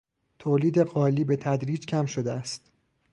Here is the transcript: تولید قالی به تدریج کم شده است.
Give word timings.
تولید 0.39 0.77
قالی 0.79 1.23
به 1.23 1.35
تدریج 1.35 1.85
کم 1.85 2.05
شده 2.05 2.31
است. 2.31 2.71